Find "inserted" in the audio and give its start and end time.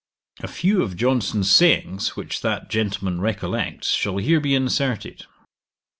4.55-5.27